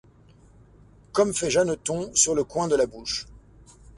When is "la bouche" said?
2.75-3.27